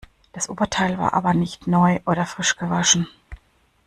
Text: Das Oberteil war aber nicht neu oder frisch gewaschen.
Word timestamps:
Das 0.33 0.49
Oberteil 0.49 0.97
war 0.97 1.13
aber 1.13 1.35
nicht 1.35 1.67
neu 1.67 1.99
oder 2.07 2.25
frisch 2.25 2.57
gewaschen. 2.57 3.07